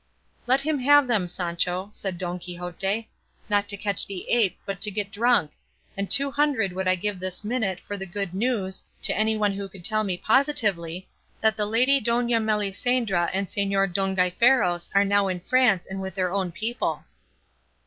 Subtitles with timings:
[0.47, 3.07] "Let him have them, Sancho," said Don Quixote;
[3.51, 5.51] "not to catch the ape, but to get drunk;
[5.95, 9.69] and two hundred would I give this minute for the good news, to anyone who
[9.69, 11.07] could tell me positively,
[11.39, 16.15] that the lady Dona Melisandra and Señor Don Gaiferos were now in France and with
[16.15, 17.03] their own people."